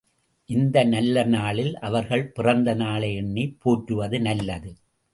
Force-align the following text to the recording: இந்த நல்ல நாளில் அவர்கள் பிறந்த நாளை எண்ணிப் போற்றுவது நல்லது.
இந்த 0.49 0.83
நல்ல 0.83 1.23
நாளில் 1.25 1.77
அவர்கள் 1.79 2.25
பிறந்த 2.31 2.73
நாளை 2.73 3.15
எண்ணிப் 3.15 3.57
போற்றுவது 3.59 4.19
நல்லது. 4.21 4.71